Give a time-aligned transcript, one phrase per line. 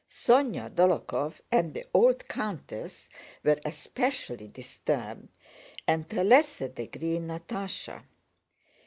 [0.09, 3.07] Sónya, Dólokhov, and the old countess
[3.43, 5.27] were especially disturbed,
[5.87, 8.01] and to a lesser degree Natásha.